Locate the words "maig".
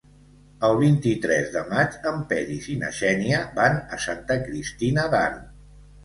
1.73-1.97